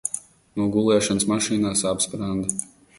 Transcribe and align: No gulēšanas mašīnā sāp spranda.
No 0.59 0.65
gulēšanas 0.77 1.29
mašīnā 1.35 1.77
sāp 1.85 2.05
spranda. 2.09 2.63